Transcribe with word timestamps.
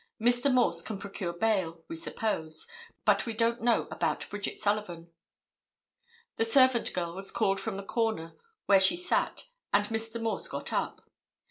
Mr. 0.19 0.51
Morse 0.51 0.81
can 0.81 0.97
procure 0.97 1.31
bail, 1.31 1.83
we 1.87 1.95
suppose; 1.95 2.65
but 3.05 3.27
we 3.27 3.33
don't 3.33 3.61
know 3.61 3.87
about 3.91 4.27
Bridget 4.31 4.57
Sullivan." 4.57 5.11
The 6.37 6.43
servant 6.45 6.91
girl 6.93 7.13
was 7.13 7.29
called 7.29 7.59
from 7.59 7.75
the 7.75 7.83
corner 7.83 8.33
where 8.65 8.79
she 8.79 8.97
sat, 8.97 9.49
and 9.71 9.85
Mr. 9.89 10.19
Morse 10.19 10.47
got 10.47 10.73
up. 10.73 11.07